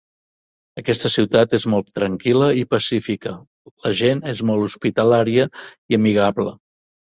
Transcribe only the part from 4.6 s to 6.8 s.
hospitalària i amigable.